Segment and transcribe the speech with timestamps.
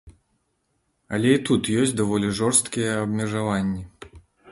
[1.17, 3.83] Але і тут ёсць даволі жорсткія абмежаванні.